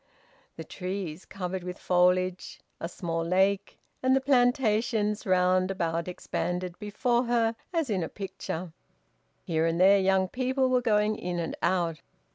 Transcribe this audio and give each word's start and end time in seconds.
The 0.55 0.63
trees 0.63 1.25
covered 1.25 1.63
with 1.63 1.77
foliage, 1.77 2.59
a 2.79 2.89
small 2.89 3.23
lake, 3.23 3.77
and 4.01 4.15
the 4.15 4.19
plantations 4.19 5.27
round 5.27 5.69
about 5.69 6.07
expanded 6.07 6.79
before 6.79 7.25
her 7.25 7.55
as 7.71 7.87
in 7.91 8.01
a 8.01 8.09
picture. 8.09 8.73
Here 9.43 9.67
and 9.67 9.79
there 9.79 9.99
young 9.99 10.27
people 10.27 10.69
were 10.69 10.81
going 10.81 11.19
in 11.19 11.37
and 11.37 11.55
out. 11.61 12.01